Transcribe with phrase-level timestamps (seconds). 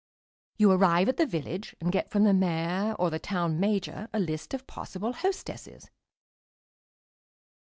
[0.57, 4.19] You arrive at the village and get from the Mayor or the Town Major a
[4.19, 5.91] list of possible hostesses.